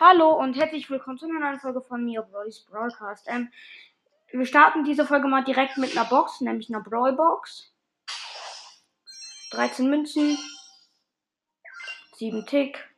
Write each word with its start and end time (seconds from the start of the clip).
Hallo 0.00 0.32
und 0.32 0.54
herzlich 0.54 0.88
willkommen 0.88 1.18
zu 1.18 1.26
einer 1.26 1.40
neuen 1.40 1.60
Folge 1.60 1.80
von 1.82 2.04
mir, 2.04 2.22
Brody's 2.22 2.60
Broadcast. 2.60 3.26
Ähm, 3.28 3.52
wir 4.32 4.46
starten 4.46 4.84
diese 4.84 5.06
Folge 5.06 5.28
mal 5.28 5.44
direkt 5.44 5.76
mit 5.76 5.96
einer 5.96 6.08
Box, 6.08 6.40
nämlich 6.40 6.68
einer 6.68 6.82
Brawl 6.82 7.12
Box. 7.12 7.72
13 9.50 9.90
Münzen, 9.90 10.38
7 12.14 12.46
Tick 12.46 12.88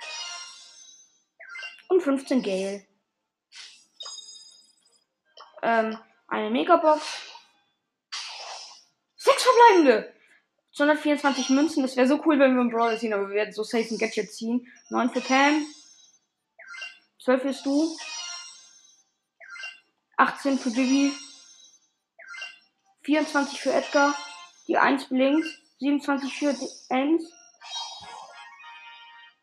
und 1.88 2.02
15 2.02 2.42
Gale. 2.42 2.86
Ähm, 5.62 5.98
eine 6.28 6.50
Megabox. 6.50 7.02
6 9.16 9.42
verbleibende. 9.42 10.14
224 10.74 11.50
Münzen. 11.50 11.82
Das 11.82 11.96
wäre 11.96 12.08
so 12.08 12.20
cool, 12.24 12.38
wenn 12.38 12.54
wir 12.54 12.60
einen 12.60 12.70
Brawler 12.70 12.98
ziehen, 12.98 13.12
aber 13.12 13.28
wir 13.28 13.34
werden 13.34 13.52
so 13.52 13.62
safe 13.62 13.88
ein 13.90 13.98
Gadget 13.98 14.32
ziehen. 14.32 14.66
9 14.90 15.10
für 15.10 15.20
Pam. 15.20 15.64
12 17.24 17.42
für 17.42 17.54
Stu. 17.54 17.96
18 20.16 20.58
für 20.58 20.70
Bibi. 20.70 21.12
24 23.02 23.60
für 23.60 23.72
Edgar. 23.72 24.14
Die 24.66 24.76
1 24.76 25.08
blinkt. 25.08 25.46
27 25.78 26.34
für 26.36 26.56
Ems. 26.88 27.32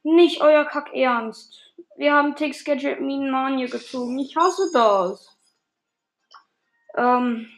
Nicht 0.04 0.42
euer 0.42 0.66
Kack 0.66 0.94
Ernst. 0.94 1.74
Wir 1.96 2.14
haben 2.14 2.36
Tix 2.36 2.66
Gadget 2.66 3.00
Minen 3.00 3.32
Mania 3.32 3.68
gezogen. 3.68 4.20
Ich 4.20 4.36
hasse 4.36 4.70
das. 4.74 5.38
Ähm. 6.96 7.50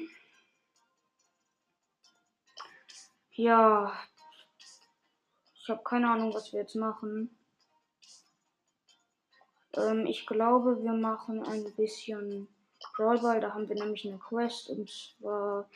Ja. 3.32 3.92
Ich 5.56 5.70
habe 5.70 5.82
keine 5.84 6.12
Ahnung, 6.12 6.34
was 6.34 6.52
wir 6.54 6.62
jetzt 6.62 6.76
machen. 6.76 7.41
Ähm, 9.76 10.06
ich 10.06 10.26
glaube, 10.26 10.84
wir 10.84 10.94
machen 10.94 11.44
ein 11.44 11.72
bisschen 11.76 12.48
Brawlball. 12.96 13.40
Da 13.40 13.54
haben 13.54 13.70
wir 13.70 13.76
nämlich 13.76 14.06
eine 14.06 14.18
Quest 14.18 14.70
und 14.70 14.90
zwar 14.90 15.70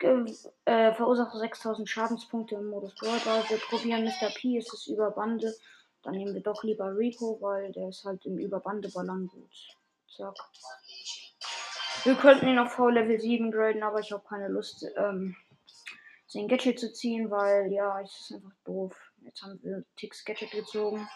äh, 0.00 0.92
verursache 0.94 1.38
6000 1.38 1.88
Schadenspunkte 1.88 2.54
im 2.54 2.68
Modus 2.68 2.94
Brawlball. 2.94 3.44
Wir 3.48 3.58
probieren 3.58 4.04
Mr. 4.04 4.30
P, 4.34 4.58
ist 4.58 4.72
es 4.72 4.86
über 4.86 5.10
Bande. 5.10 5.54
Dann 6.02 6.14
nehmen 6.14 6.34
wir 6.34 6.42
doch 6.42 6.62
lieber 6.64 6.96
Rico, 6.96 7.38
weil 7.40 7.72
der 7.72 7.90
ist 7.90 8.04
halt 8.04 8.24
im 8.24 8.38
Überbande-Ballern 8.38 9.28
gut. 9.28 9.76
Zack. 10.08 10.34
Wir 12.04 12.14
könnten 12.14 12.48
ihn 12.48 12.58
auf 12.58 12.72
V-Level 12.72 13.20
7 13.20 13.50
graden, 13.50 13.82
aber 13.82 14.00
ich 14.00 14.10
habe 14.10 14.24
keine 14.26 14.48
Lust, 14.48 14.86
ähm, 14.96 15.36
den 16.32 16.48
Gadget 16.48 16.80
zu 16.80 16.92
ziehen, 16.92 17.30
weil 17.30 17.70
ja, 17.70 18.00
es 18.00 18.20
ist 18.20 18.32
einfach 18.32 18.56
doof. 18.64 18.96
Jetzt 19.22 19.42
haben 19.42 19.60
wir 19.62 19.84
Tix 19.96 20.24
Gadget 20.24 20.50
gezogen. 20.52 21.06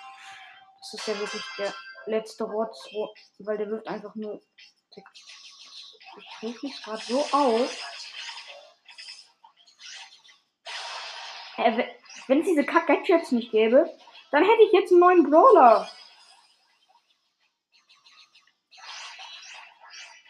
Das 0.80 0.94
ist 0.94 1.08
ja 1.08 1.18
wirklich 1.18 1.42
der 1.56 1.72
letzte 2.06 2.44
Rotz, 2.44 2.88
weil 3.38 3.58
der 3.58 3.68
wirft 3.68 3.88
einfach 3.88 4.14
nur. 4.14 4.40
Ich 6.16 6.42
reg 6.42 6.62
mich 6.62 6.82
gerade 6.82 7.02
so 7.02 7.20
auf. 7.32 7.94
Äh, 11.56 11.84
wenn 12.26 12.40
es 12.40 12.46
diese 12.46 12.64
Kack-Gadgets 12.64 13.32
nicht 13.32 13.50
gäbe, 13.50 13.90
dann 14.30 14.44
hätte 14.44 14.62
ich 14.62 14.72
jetzt 14.72 14.90
einen 14.90 15.00
neuen 15.00 15.30
Brawler. 15.30 15.88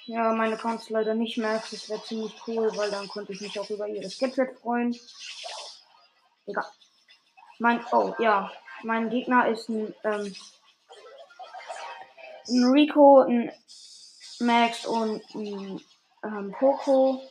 Ja, 0.07 0.33
meine 0.33 0.59
kannst 0.59 0.91
leider 0.91 1.15
nicht 1.15 1.39
mehr. 1.39 1.63
Das 1.71 1.89
wäre 1.89 2.03
ziemlich 2.03 2.35
cool, 2.47 2.71
weil 2.77 2.91
dann 2.91 3.09
könnte 3.09 3.33
ich 3.33 3.41
mich 3.41 3.59
auch 3.59 3.71
über 3.71 3.89
ihres 3.89 4.19
Gadget 4.19 4.59
freuen. 4.59 4.95
Egal. 6.47 6.67
Mein, 7.59 7.85
oh, 7.93 8.15
ja. 8.19 8.53
Mein 8.83 9.09
Gegner 9.09 9.49
ist 9.49 9.71
ein, 9.71 9.95
ähm, 10.05 10.35
ein 12.49 12.65
Rico, 12.65 13.21
ein 13.21 13.51
Max 14.41 14.87
und 14.87 15.23
ein 15.35 15.81
ähm, 16.25 16.55
Poco. 16.59 17.23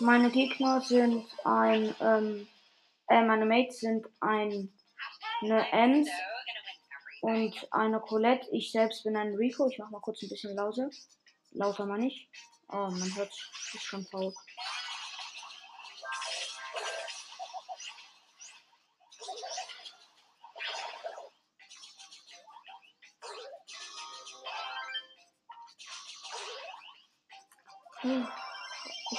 Meine 0.00 0.30
Gegner 0.30 0.80
sind 0.80 1.26
ein, 1.44 1.94
ähm, 2.00 2.48
äh, 3.08 3.24
meine 3.24 3.46
Mates 3.46 3.80
sind 3.80 4.06
ein, 4.20 4.72
eine 5.42 5.70
Ems 5.72 6.08
und 7.20 7.54
eine 7.70 8.00
Colette. 8.00 8.48
Ich 8.52 8.72
selbst 8.72 9.04
bin 9.04 9.16
ein 9.16 9.34
Rico. 9.34 9.68
Ich 9.68 9.78
mach 9.78 9.90
mal 9.90 10.00
kurz 10.00 10.22
ein 10.22 10.28
bisschen 10.28 10.56
lauter. 10.56 10.90
Lauter 11.52 11.86
mal 11.86 11.98
nicht. 11.98 12.28
Oh, 12.70 12.90
man 12.90 13.16
hört 13.16 13.32
ist 13.74 13.82
schon 13.82 14.04
faul. 14.06 14.32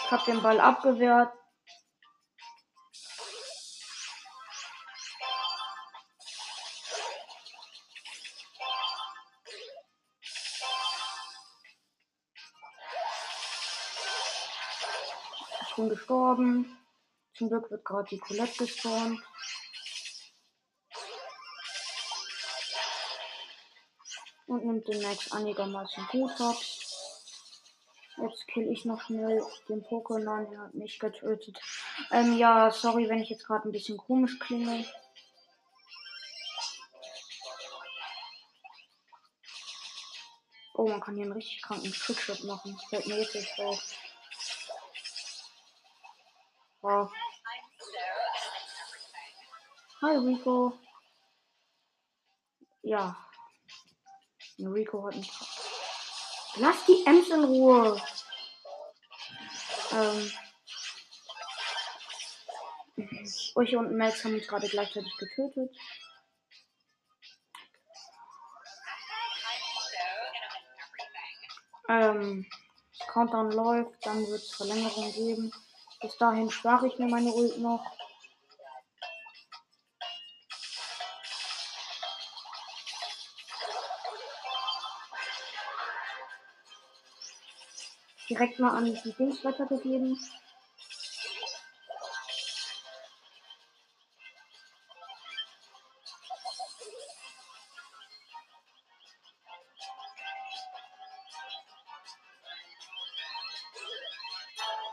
Ich 0.10 0.12
habe 0.12 0.26
den 0.26 0.42
Ball 0.42 0.60
abgewehrt. 0.60 1.32
Ich 15.62 15.76
bin 15.76 15.90
gestorben. 15.90 16.76
Zum 17.36 17.50
Glück 17.50 17.70
wird 17.70 17.86
gerade 17.86 18.10
die 18.10 18.18
Colette 18.18 18.66
gespawnt. 18.66 19.22
Und 24.48 24.66
nimmt 24.66 24.88
den 24.88 25.04
Max 25.04 25.32
einigermaßen 25.32 26.08
gut 26.08 26.32
ab. 26.42 26.56
Kill 28.54 28.72
ich 28.72 28.86
noch 28.86 29.02
schnell 29.02 29.44
den 29.68 29.84
Pokémon, 29.84 30.50
der 30.50 30.60
hat 30.60 30.74
mich 30.74 30.98
getötet. 30.98 31.60
Ähm, 32.12 32.38
ja, 32.38 32.72
sorry, 32.72 33.08
wenn 33.08 33.20
ich 33.20 33.30
jetzt 33.30 33.46
gerade 33.46 33.68
ein 33.68 33.72
bisschen 33.72 33.98
komisch 33.98 34.40
klinge. 34.40 34.86
Oh, 40.74 40.88
man 40.88 41.02
kann 41.02 41.16
hier 41.16 41.26
einen 41.26 41.34
richtig 41.34 41.62
kranken 41.62 41.92
Trickshot 41.92 42.44
machen. 42.46 42.74
Das 42.74 42.86
fällt 42.86 43.08
mir 43.08 43.20
jetzt 43.20 43.36
nicht 43.36 43.60
auf. 43.60 43.96
Wow. 46.82 47.12
Hi 50.02 50.16
Rico. 50.16 50.80
Ja. 52.82 53.18
Rico 54.58 55.06
hat 55.06 55.14
einen 55.14 55.28
Lass 56.56 56.86
die 56.86 57.06
Ems 57.06 57.30
in 57.30 57.44
Ruhe. 57.44 58.02
Ähm. 59.92 60.32
Euch 63.56 63.76
und 63.76 63.98
Max 63.98 64.24
haben 64.24 64.36
uns 64.36 64.48
gerade 64.48 64.68
gleichzeitig 64.68 65.16
getötet. 65.18 65.76
Ähm, 71.90 72.46
Countdown 73.08 73.52
läuft, 73.52 74.06
dann 74.06 74.20
wird 74.28 74.42
es 74.42 74.54
Verlängerung 74.54 75.12
geben. 75.12 75.52
Bis 76.02 76.18
dahin 76.18 76.50
spare 76.52 76.88
ich 76.88 77.00
mir 77.00 77.08
meine 77.08 77.32
Ult 77.32 77.58
noch. 77.58 77.99
Direkt 88.30 88.60
mal 88.60 88.78
an 88.78 88.86
die 88.86 89.14
Dings 89.14 89.44
weitergegeben. 89.44 90.18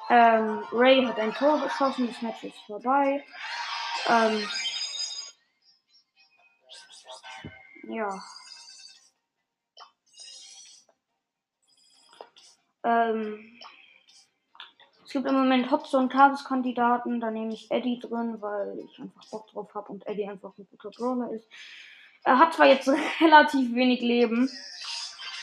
Ähm, 0.08 0.64
Ray 0.72 1.04
hat 1.04 1.18
ein 1.18 1.34
Tor 1.34 1.60
geschossen, 1.60 2.06
das 2.06 2.22
Match 2.22 2.44
ist 2.44 2.58
vorbei. 2.66 3.24
Ähm, 4.08 4.48
ja. 7.88 8.22
Ähm, 12.86 13.58
es 15.04 15.10
gibt 15.12 15.26
im 15.26 15.34
Moment 15.34 15.70
Hauptzone 15.70 16.08
Tageskandidaten, 16.08 17.20
da 17.20 17.30
nehme 17.30 17.52
ich 17.52 17.70
Eddie 17.70 17.98
drin, 17.98 18.36
weil 18.40 18.78
ich 18.78 18.98
einfach 19.00 19.24
Bock 19.30 19.48
drauf 19.48 19.74
habe 19.74 19.92
und 19.92 20.06
Eddie 20.06 20.28
einfach 20.28 20.56
ein 20.56 20.68
guter 20.70 20.90
Brawler 20.90 21.32
ist. 21.32 21.48
Er 22.24 22.38
hat 22.38 22.54
zwar 22.54 22.66
jetzt 22.66 22.88
relativ 23.20 23.74
wenig 23.74 24.00
Leben, 24.00 24.48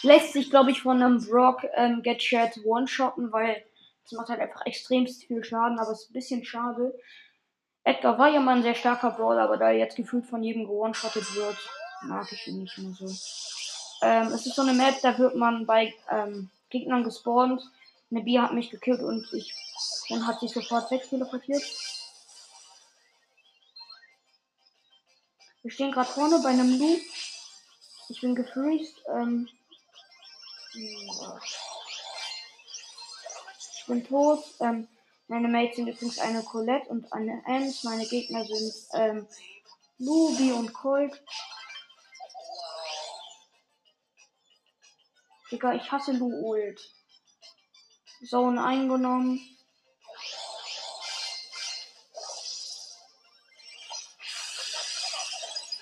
lässt 0.03 0.33
sich, 0.33 0.49
glaube 0.49 0.71
ich, 0.71 0.81
von 0.81 1.01
einem 1.01 1.25
Brock 1.25 1.65
ähm, 1.75 2.01
Gadget 2.01 2.65
one-shotten, 2.65 3.31
weil 3.33 3.63
es 4.05 4.13
macht 4.13 4.29
halt 4.29 4.39
einfach 4.39 4.65
extremst 4.65 5.25
viel 5.25 5.43
Schaden, 5.43 5.79
aber 5.79 5.91
es 5.91 6.03
ist 6.03 6.09
ein 6.11 6.13
bisschen 6.13 6.45
schade. 6.45 6.97
Edgar 7.83 8.17
war 8.17 8.29
ja 8.29 8.39
mal 8.39 8.55
ein 8.55 8.63
sehr 8.63 8.75
starker 8.75 9.11
Brawler, 9.11 9.43
aber 9.43 9.57
da 9.57 9.67
er 9.67 9.77
jetzt 9.77 9.97
gefühlt 9.97 10.25
von 10.25 10.43
jedem 10.43 10.63
gewone-shottet 10.63 11.35
wird, 11.35 11.57
mag 12.03 12.31
ich 12.31 12.47
ihn 12.47 12.59
nicht 12.59 12.77
mehr 12.77 12.93
so. 12.93 13.05
Ähm, 14.01 14.27
es 14.27 14.45
ist 14.45 14.55
so 14.55 14.61
eine 14.61 14.73
Map, 14.73 14.95
da 15.01 15.17
wird 15.17 15.35
man 15.35 15.65
bei 15.65 15.93
ähm, 16.09 16.49
Gegnern 16.73 17.03
gespawnt. 17.03 17.61
Eine 18.11 18.21
Bier 18.21 18.41
hat 18.41 18.53
mich 18.53 18.69
gekillt 18.69 19.01
und 19.01 19.31
ich 19.31 19.53
und 20.09 20.27
hat 20.27 20.39
sich 20.39 20.51
sofort 20.51 20.91
wegteleportiert. 20.91 21.63
Wir 25.61 25.71
stehen 25.71 25.91
gerade 25.91 26.09
vorne 26.09 26.39
bei 26.43 26.49
einem 26.49 26.77
Loop. 26.77 26.99
Ich 28.09 28.19
bin 28.19 28.35
gefreezed. 28.35 29.01
Ähm, 29.07 29.47
ich 30.73 31.57
bin 33.87 34.05
tot. 34.05 34.43
Ähm, 34.59 34.87
meine 35.27 35.47
Mates 35.47 35.77
sind 35.77 35.87
übrigens 35.87 36.19
eine 36.19 36.43
Colette 36.43 36.89
und 36.89 37.11
eine 37.13 37.41
Ems. 37.45 37.83
Meine 37.83 38.05
Gegner 38.05 38.45
sind 38.45 38.73
ähm, 38.93 39.27
Luby 39.99 40.51
und 40.51 40.73
Colt. 40.73 41.13
Digga, 45.53 45.73
ich 45.75 45.91
hasse 45.91 46.13
Lu 46.13 46.49
Ult. 46.49 46.81
Zone 48.27 48.63
eingenommen. 48.63 49.39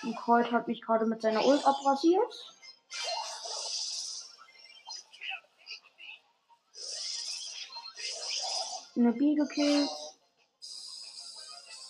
Und 0.04 0.16
Colt 0.18 0.52
hat 0.52 0.68
mich 0.68 0.82
gerade 0.82 1.06
mit 1.06 1.22
seiner 1.22 1.46
Ult 1.46 1.66
abrasiert. 1.66 2.34
Eine 8.98 9.14
B 9.14 9.36
gekillt. 9.36 9.90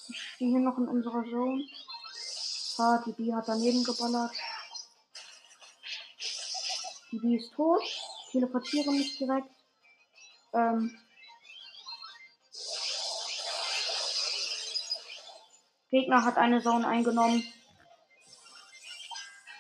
Ich 0.08 0.22
stehe 0.36 0.52
hier 0.52 0.60
noch 0.60 0.78
in 0.78 0.88
unserer 0.88 1.24
Zone. 1.24 1.64
Ah, 2.78 3.04
die 3.08 3.14
B 3.14 3.34
hat 3.34 3.48
daneben 3.48 3.84
geballert. 3.84 4.32
Die 7.12 7.36
ist 7.36 7.54
tot. 7.54 7.84
Teleportiere 8.32 8.92
mich 8.92 9.18
direkt. 9.18 9.50
Ähm. 10.54 10.98
Gegner 15.90 16.24
hat 16.24 16.38
eine 16.38 16.62
Zone 16.62 16.88
eingenommen. 16.88 17.44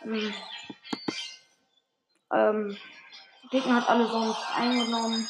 Ähm, 0.03 0.33
ähm, 2.31 2.77
Gegner 3.51 3.75
hat 3.75 3.89
alle 3.89 4.07
Zones 4.07 4.37
eingenommen. 4.55 5.27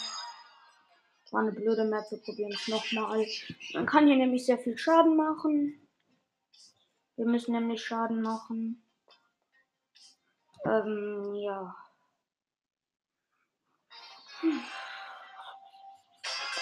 War 1.31 1.41
eine 1.41 1.51
blöde 1.53 1.85
Map, 1.85 2.05
wir 2.11 2.21
probieren 2.21 2.51
es 2.53 2.67
nochmal. 2.67 3.25
Man 3.73 3.85
kann 3.85 4.05
hier 4.05 4.17
nämlich 4.17 4.45
sehr 4.45 4.59
viel 4.59 4.77
Schaden 4.77 5.15
machen. 5.15 5.87
Wir 7.15 7.25
müssen 7.25 7.53
nämlich 7.53 7.83
Schaden 7.83 8.21
machen. 8.21 8.83
Ähm, 10.65 11.33
ja. 11.35 11.75
Hm. 14.41 14.63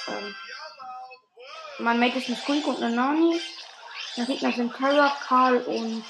Ähm. 0.07 0.35
Mein 1.79 1.99
Mate 1.99 2.19
ist 2.19 2.29
ein 2.29 2.35
Squeak 2.35 2.67
und 2.67 2.83
eine 2.83 2.95
Nani. 2.95 3.39
Der 4.17 4.25
Gegner 4.25 4.51
sind 4.51 4.75
Terra, 4.75 5.09
Karl 5.21 5.61
und 5.63 6.03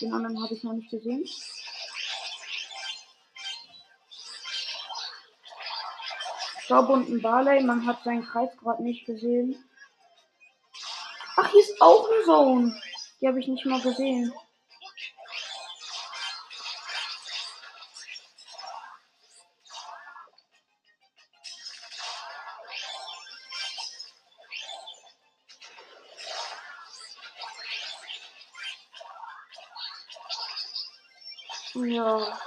den 0.00 0.12
anderen 0.12 0.42
habe 0.42 0.54
ich 0.54 0.62
noch 0.62 0.72
nicht 0.72 0.90
gesehen. 0.90 1.24
Staub 6.64 6.88
und 6.88 7.08
ein 7.08 7.20
Barley. 7.20 7.62
Man 7.62 7.86
hat 7.86 8.02
seinen 8.04 8.24
Kreis 8.24 8.50
gerade 8.58 8.82
nicht 8.82 9.06
gesehen. 9.06 9.62
Ach, 11.36 11.50
hier 11.50 11.60
ist 11.60 11.80
auch 11.80 12.08
eine 12.08 12.24
Zone. 12.24 12.80
Die 13.20 13.28
habe 13.28 13.40
ich 13.40 13.48
nicht 13.48 13.66
mal 13.66 13.80
gesehen. 13.80 14.32
Ja. 31.94 32.38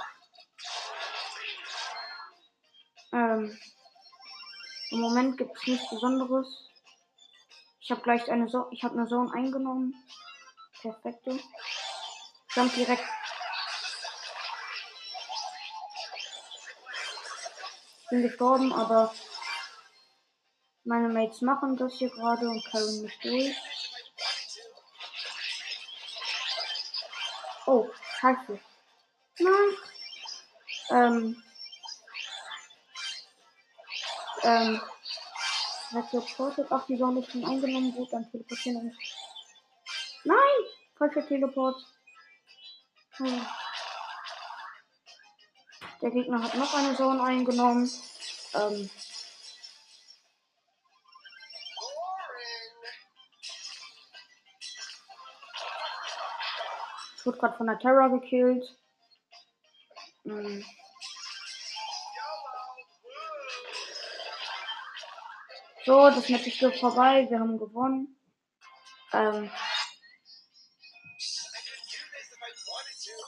Ähm. 3.12 3.58
Im 4.90 5.00
Moment 5.00 5.38
gibt 5.38 5.56
es 5.56 5.66
nichts 5.66 5.88
Besonderes. 5.88 6.46
Ich 7.80 7.90
habe 7.90 8.02
gleich 8.02 8.30
eine 8.30 8.50
so 8.50 8.68
ich 8.70 8.84
habe 8.84 8.98
eine 8.98 9.08
Zone 9.08 9.32
eingenommen. 9.32 9.94
Perfekte. 10.82 11.40
Jump 12.54 12.74
direkt. 12.74 13.04
Ich 18.02 18.08
bin 18.10 18.22
gestorben, 18.22 18.70
aber 18.74 19.14
meine 20.84 21.08
Mates 21.08 21.40
machen 21.40 21.78
das 21.78 21.94
hier 21.94 22.10
gerade 22.10 22.50
und 22.50 22.62
carryen 22.66 23.00
mich 23.00 23.18
durch. 23.20 23.56
Oh, 27.64 27.88
scheiße. 28.20 28.60
Nein. 29.38 29.76
Ähm. 30.90 31.42
Ähm. 34.42 34.80
Hat 35.92 36.10
teleportet. 36.10 36.66
Ach, 36.70 36.86
die 36.86 36.96
Sonne 36.96 37.20
ist 37.20 37.30
schon 37.32 37.44
eingenommen. 37.44 37.94
Gut, 37.94 38.12
dann 38.12 38.30
teleportieren 38.30 38.82
wir 38.82 38.90
uns. 38.90 38.96
Nein! 40.24 40.38
Falscher 40.96 41.26
Teleport. 41.26 41.76
Hm. 43.12 43.46
Der 46.02 46.10
Gegner 46.10 46.42
hat 46.42 46.54
noch 46.54 46.74
eine 46.74 46.96
Zone 46.96 47.22
eingenommen. 47.22 47.90
Ähm. 48.54 48.90
Ich 57.16 57.26
wurde 57.26 57.38
gerade 57.38 57.56
von 57.56 57.66
der 57.66 57.78
Terror 57.78 58.10
gekillt. 58.10 58.76
Hm. 60.24 60.64
So, 65.84 66.10
das 66.10 66.28
Match 66.28 66.46
ist 66.46 66.80
vorbei. 66.80 67.26
Wir 67.30 67.40
haben 67.40 67.58
gewonnen. 67.58 68.14
Ähm. 69.12 69.50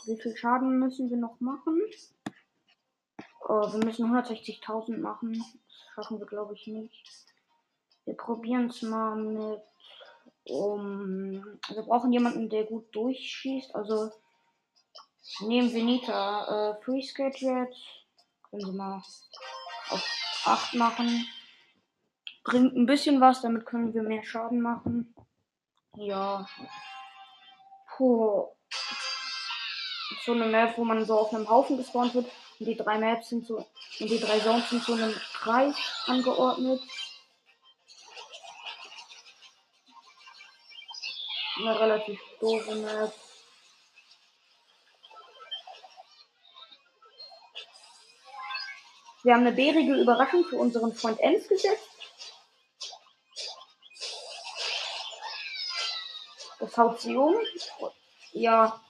Wie 0.07 0.21
viel 0.21 0.37
Schaden 0.37 0.79
müssen 0.79 1.09
wir 1.09 1.17
noch 1.17 1.41
machen? 1.41 1.81
Oh, 3.49 3.73
wir 3.73 3.85
müssen 3.85 4.15
160.000 4.15 4.99
machen. 4.99 5.33
Das 5.33 5.95
schaffen 5.95 6.19
wir, 6.19 6.27
glaube 6.27 6.55
ich, 6.55 6.67
nicht. 6.67 7.05
Wir 8.05 8.15
probieren 8.15 8.67
es 8.67 8.83
mal 8.83 9.17
mit. 9.17 9.63
Um, 10.45 11.59
wir 11.69 11.83
brauchen 11.83 12.13
jemanden, 12.13 12.51
der 12.51 12.65
gut 12.65 12.95
durchschießt. 12.95 13.75
Also 13.75 14.11
nehmen 15.41 15.73
wir 15.73 15.85
Nita. 15.85 16.73
Äh, 16.73 16.83
Free 16.83 17.01
jetzt. 17.01 17.45
Können 18.51 18.67
Sie 18.67 18.73
mal 18.73 19.03
auf 19.91 20.03
8 20.45 20.75
machen. 20.75 21.27
Bringt 22.45 22.75
ein 22.75 22.87
bisschen 22.87 23.21
was, 23.21 23.43
damit 23.43 23.67
können 23.67 23.95
wir 23.95 24.03
mehr 24.03 24.25
Schaden 24.25 24.61
machen. 24.61 25.15
Ja. 25.95 26.49
Puh. 27.97 28.49
So 30.25 30.33
eine 30.33 30.47
Map, 30.47 30.77
wo 30.77 30.85
man 30.85 31.05
so 31.05 31.19
auf 31.19 31.33
einem 31.33 31.49
Haufen 31.49 31.77
gespawnt 31.77 32.15
wird. 32.15 32.27
Und 32.59 32.67
die 32.67 32.77
drei 32.77 32.99
Maps 32.99 33.29
sind 33.29 33.47
so. 33.47 33.59
Und 33.59 34.11
die 34.11 34.19
drei 34.19 34.39
Zones 34.41 34.69
sind 34.69 34.83
so 34.83 34.95
einem 34.95 35.15
Kreis 35.35 35.77
angeordnet. 36.07 36.81
Eine 41.59 41.79
relativ 41.79 42.21
doofe 42.41 42.75
Map. 42.75 43.13
Wir 49.23 49.35
haben 49.35 49.47
eine 49.47 49.53
bärige 49.53 49.95
Überraschung 49.95 50.45
für 50.45 50.57
unseren 50.57 50.95
Freund 50.95 51.21
Ems 51.21 51.47
gesetzt. 51.49 51.89
Das 56.59 56.77
haut 56.77 57.01
sie 57.01 57.17
um. 57.17 57.35
Ja. 58.33 58.81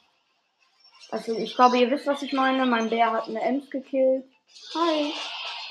Also 1.10 1.34
ich 1.34 1.54
glaube, 1.54 1.78
ihr 1.78 1.90
wisst, 1.90 2.06
was 2.06 2.22
ich 2.22 2.32
meine. 2.32 2.66
Mein 2.66 2.90
Bär 2.90 3.10
hat 3.12 3.28
eine 3.28 3.40
Ems 3.40 3.70
gekillt. 3.70 4.24
Hi. 4.74 5.12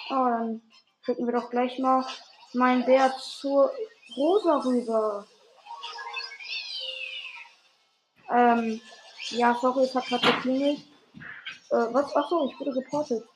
Oh, 0.10 0.26
dann 0.26 0.62
schicken 1.06 1.26
wir 1.26 1.34
doch 1.34 1.50
gleich 1.50 1.78
mal 1.80 2.06
mein 2.54 2.86
Bär 2.86 3.16
zur 3.18 3.72
Rosa 4.16 4.58
rüber. 4.58 5.28
Ähm, 8.30 8.82
ja, 9.30 9.58
sorry, 9.60 9.84
es 9.84 9.96
hat 9.96 10.06
gerade 10.08 10.32
geklingelt. 10.32 10.80
Äh, 11.70 11.94
was? 11.94 12.16
Achso, 12.16 12.50
ich 12.50 12.60
wurde 12.60 12.76
reportet. 12.76 13.28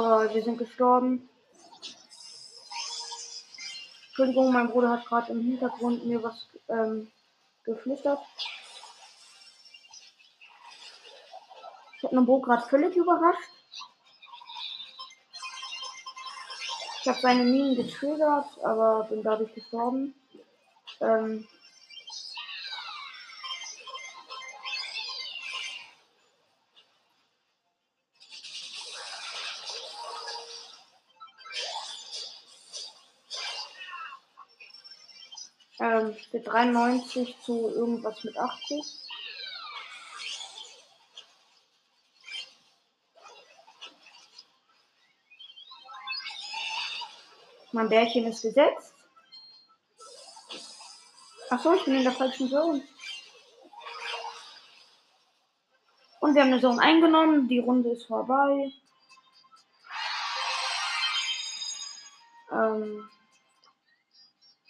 Oh, 0.00 0.32
wir 0.32 0.44
sind 0.44 0.58
gestorben. 0.58 1.28
Entschuldigung, 4.06 4.52
mein 4.52 4.70
Bruder 4.70 4.90
hat 4.90 5.04
gerade 5.06 5.32
im 5.32 5.40
Hintergrund 5.40 6.06
mir 6.06 6.22
was 6.22 6.46
ähm, 6.68 7.10
geflüstert. 7.64 8.20
Ich 11.96 12.04
habe 12.04 12.20
Bo 12.20 12.40
gerade 12.40 12.62
völlig 12.68 12.94
überrascht. 12.94 13.50
Ich 17.00 17.08
habe 17.08 17.18
seine 17.18 17.42
Minen 17.42 17.74
getriggert, 17.74 18.46
aber 18.62 19.02
bin 19.10 19.24
dadurch 19.24 19.52
gestorben. 19.52 20.14
Ähm, 21.00 21.48
für 36.38 36.50
93 36.50 37.36
zu 37.42 37.68
irgendwas 37.68 38.22
mit 38.24 38.36
80. 38.36 38.84
Mein 47.72 47.88
Bärchen 47.88 48.26
ist 48.26 48.42
gesetzt. 48.42 48.94
Achso, 51.50 51.74
ich 51.74 51.84
bin 51.84 51.96
in 51.96 52.04
der 52.04 52.12
falschen 52.12 52.48
Zone. 52.48 52.82
Und 56.20 56.34
wir 56.34 56.42
haben 56.42 56.52
eine 56.52 56.60
Zone 56.60 56.80
eingenommen. 56.80 57.48
Die 57.48 57.58
Runde 57.58 57.90
ist 57.90 58.06
vorbei. 58.06 58.72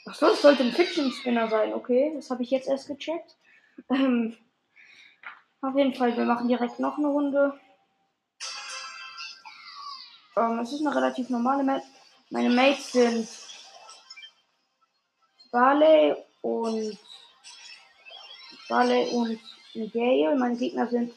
Achso, 0.09 0.29
es 0.29 0.41
sollte 0.41 0.62
ein 0.62 0.73
Fiction 0.73 1.12
Spinner 1.12 1.49
sein. 1.49 1.75
Okay, 1.75 2.12
das 2.15 2.31
habe 2.31 2.43
ich 2.43 2.50
jetzt 2.50 2.69
erst 2.69 2.88
gecheckt. 2.88 3.37
Ähm. 3.91 4.37
Auf 5.61 5.77
jeden 5.77 5.93
Fall, 5.93 6.17
wir 6.17 6.25
machen 6.25 6.47
direkt 6.47 6.79
noch 6.79 6.99
eine 6.99 7.09
Runde. 7.09 7.53
Ähm, 10.37 10.61
es 10.61 10.73
ist 10.73 10.87
eine 10.87 10.95
relativ 10.95 11.29
normale 11.31 11.65
Map. 11.65 11.83
Meine 12.31 12.50
Mates 12.50 12.93
sind 12.93 13.29
Barley 15.50 16.15
und 16.43 16.97
Barley 18.69 19.11
und 19.11 19.41
Gale. 19.93 20.37
Meine 20.37 20.57
Gegner 20.57 20.87
sind 20.87 21.12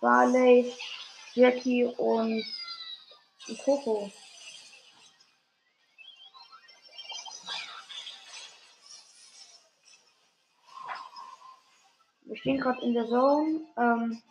Barley, 0.00 0.72
Jackie 1.34 1.84
und 1.84 2.44
Coco. 3.64 4.10
Wir 12.28 12.36
stehen 12.36 12.60
gerade 12.60 12.82
in 12.82 12.92
der 12.92 13.06
Zone. 13.06 13.60
Ähm, 13.78 14.22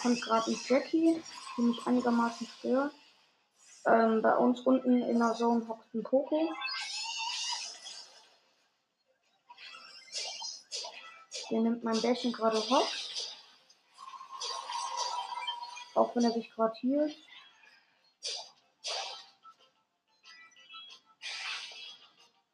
kommt 0.00 0.22
gerade 0.22 0.52
ein 0.52 0.60
Jackie, 0.68 1.20
die 1.56 1.62
mich 1.62 1.84
einigermaßen 1.84 2.46
stört. 2.46 2.94
Ähm, 3.84 4.22
bei 4.22 4.36
uns 4.36 4.60
unten 4.60 5.02
in 5.02 5.18
der 5.18 5.34
Zone 5.34 5.66
hockt 5.66 5.92
ein 5.92 6.04
Poco. 6.04 6.48
Der 11.50 11.60
nimmt 11.60 11.82
mein 11.82 12.00
Bärchen 12.00 12.32
gerade 12.32 12.58
hoch. 12.58 12.88
Auch 15.96 16.14
wenn 16.14 16.24
er 16.24 16.32
sich 16.32 16.52
gerade 16.52 16.74
hielt. 16.78 17.16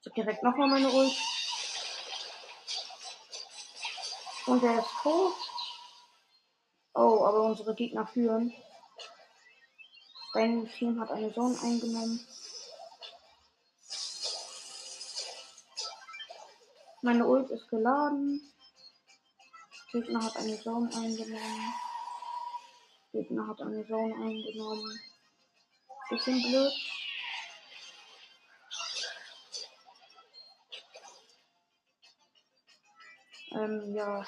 Ich 0.00 0.06
hab 0.06 0.14
direkt 0.14 0.42
nochmal 0.42 0.68
meine 0.68 0.90
Ult. 0.90 1.12
Und 4.50 4.64
er 4.64 4.80
ist 4.80 4.90
tot. 5.00 5.34
Oh, 6.94 7.24
aber 7.24 7.42
unsere 7.44 7.72
Gegner 7.72 8.04
führen. 8.04 8.52
Dein 10.34 10.68
Team 10.72 11.00
hat 11.00 11.12
eine 11.12 11.32
Zone 11.32 11.56
eingenommen. 11.62 12.26
Meine 17.02 17.26
Ult 17.26 17.48
ist 17.50 17.68
geladen. 17.68 18.52
Gegner 19.92 20.24
hat 20.24 20.36
eine 20.36 20.60
Zone 20.60 20.90
eingenommen. 20.96 21.74
Gegner 23.12 23.46
hat 23.46 23.62
eine 23.62 23.86
Zone 23.86 24.14
eingenommen. 24.16 25.00
Bisschen 26.08 26.42
blöd. 26.42 26.72
Ähm, 33.60 33.94
ja. 33.94 34.24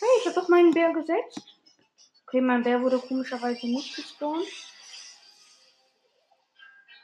Hey, 0.00 0.08
ich 0.18 0.26
habe 0.26 0.34
doch 0.34 0.48
meinen 0.48 0.72
Bär 0.72 0.92
gesetzt. 0.92 1.60
Okay, 2.26 2.40
mein 2.40 2.64
Bär 2.64 2.82
wurde 2.82 2.98
komischerweise 2.98 3.66
nicht 3.66 3.94
gespawnt. 3.94 4.48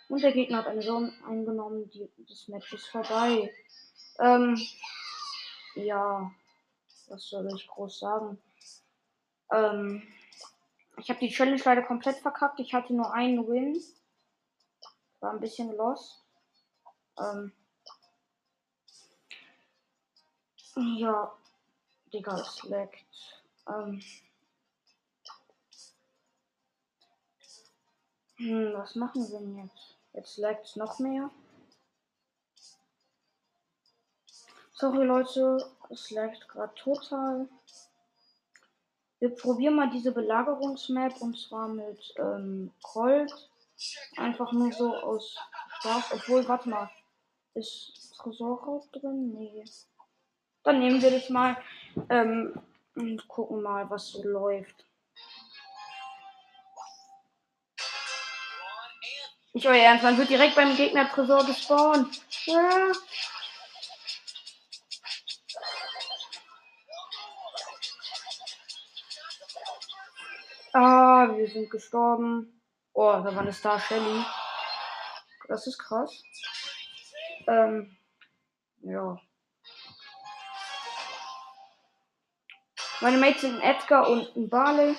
Und 0.08 0.22
der 0.22 0.32
Gegner 0.32 0.58
hat 0.58 0.66
eine 0.66 0.80
Zone 0.80 1.12
eingenommen. 1.24 1.88
Die, 1.90 2.10
das 2.28 2.48
Match 2.48 2.72
ist 2.72 2.88
vorbei. 2.88 3.54
Ähm, 4.18 4.60
ja, 5.76 6.32
was 7.08 7.28
soll 7.28 7.48
ich 7.54 7.68
groß 7.68 8.00
sagen? 8.00 8.42
Ähm, 9.52 10.02
ich 10.96 11.08
habe 11.10 11.20
die 11.20 11.30
Challenge 11.30 11.62
leider 11.64 11.82
komplett 11.82 12.16
verkackt. 12.16 12.58
Ich 12.58 12.74
hatte 12.74 12.92
nur 12.92 13.12
einen 13.12 13.46
Win. 13.46 13.80
War 15.20 15.32
ein 15.32 15.40
bisschen 15.40 15.76
lost. 15.76 16.24
Ähm, 17.20 17.52
ja, 20.78 21.32
Digga, 22.12 22.40
es 22.40 22.62
leckt. 22.64 23.04
Ähm, 23.68 24.00
Hm, 28.38 28.72
was 28.72 28.94
machen 28.94 29.28
wir 29.28 29.40
denn 29.40 29.56
jetzt? 29.56 29.96
Jetzt 30.12 30.38
laggt 30.38 30.64
es 30.64 30.76
noch 30.76 31.00
mehr. 31.00 31.28
Sorry 34.72 35.04
Leute, 35.04 35.58
es 35.90 36.12
laggt 36.12 36.48
gerade 36.48 36.72
total. 36.74 37.48
Wir 39.18 39.30
probieren 39.34 39.74
mal 39.74 39.90
diese 39.90 40.12
Belagerungsmap 40.12 41.20
und 41.20 41.36
zwar 41.36 41.66
mit 41.66 42.14
ähm, 42.16 42.72
Colt. 42.80 43.50
Einfach 44.16 44.52
nur 44.52 44.72
so 44.72 44.94
aus 44.94 45.36
Spaß. 45.80 46.12
Obwohl, 46.12 46.46
warte 46.46 46.68
mal. 46.68 46.88
Ist 47.54 48.14
Tresorraub 48.16 48.92
drin? 48.92 49.32
Nee. 49.32 49.64
Dann 50.64 50.78
nehmen 50.80 51.00
wir 51.00 51.10
das 51.10 51.28
mal 51.30 51.56
ähm, 52.10 52.60
und 52.94 53.26
gucken 53.28 53.62
mal, 53.62 53.88
was 53.90 54.08
so 54.08 54.22
läuft. 54.22 54.84
Nicht 59.54 59.66
euer 59.66 59.82
Ernst, 59.82 60.04
man 60.04 60.18
wird 60.18 60.30
direkt 60.30 60.54
beim 60.54 60.76
Gegner 60.76 61.08
Tresor 61.08 61.44
gespawnt. 61.44 62.20
Ja. 62.44 62.92
Ah, 70.74 71.28
wir 71.34 71.48
sind 71.48 71.70
gestorben. 71.70 72.62
Oh, 72.92 73.10
da 73.10 73.24
war 73.24 73.40
eine 73.40 73.52
Star 73.52 73.80
Shelly. 73.80 74.24
Das 75.48 75.66
ist 75.66 75.78
krass. 75.78 76.22
Ähm, 77.46 77.96
ja. 78.82 79.18
Meine 83.00 83.18
Mates 83.18 83.42
sind 83.42 83.60
Edgar 83.60 84.08
und 84.08 84.34
ein 84.36 84.48
Barley. 84.48 84.96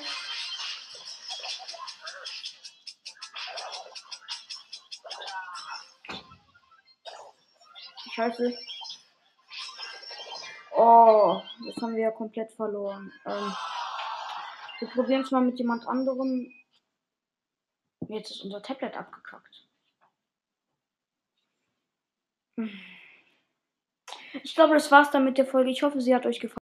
Scheiße. 8.14 8.58
Oh, 10.72 11.42
das 11.66 11.76
haben 11.82 11.96
wir 11.96 12.04
ja 12.04 12.12
komplett 12.12 12.52
verloren. 12.54 13.12
Ähm, 13.26 13.54
wir 14.80 14.88
probieren 14.90 15.22
es 15.22 15.32
mal 15.32 15.42
mit 15.42 15.58
jemand 15.60 15.86
anderem. 15.86 16.54
Jetzt 18.08 18.32
ist 18.32 18.44
unser 18.44 18.62
Tablet 18.62 18.96
abgekackt. 18.96 19.68
Ich 24.44 24.56
glaube, 24.56 24.74
das 24.74 24.90
war's 24.90 25.12
dann 25.12 25.26
mit 25.26 25.38
der 25.38 25.46
Folge. 25.46 25.70
Ich 25.70 25.84
hoffe, 25.84 26.00
sie 26.00 26.16
hat 26.16 26.26
euch 26.26 26.40
gefallen. 26.40 26.59